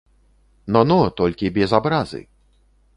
[0.77, 2.27] Но, но, толькі без абразы.